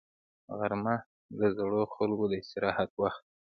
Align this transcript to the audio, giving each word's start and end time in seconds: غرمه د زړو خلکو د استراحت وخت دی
غرمه 0.57 0.95
د 1.39 1.41
زړو 1.57 1.81
خلکو 1.95 2.25
د 2.31 2.33
استراحت 2.41 2.89
وخت 3.01 3.21
دی 3.25 3.29